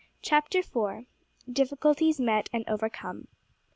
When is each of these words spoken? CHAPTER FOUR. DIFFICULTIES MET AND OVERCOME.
CHAPTER 0.23 0.63
FOUR. 0.63 1.03
DIFFICULTIES 1.47 2.19
MET 2.19 2.49
AND 2.51 2.67
OVERCOME. 2.67 3.27